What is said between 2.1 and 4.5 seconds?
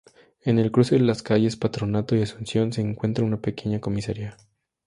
y Asunción se encuentra una pequeña comisaría.